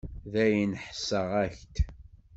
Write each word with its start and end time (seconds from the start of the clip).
Dayen, 0.31 0.73
ḥesseɣ-ak-d. 0.85 1.75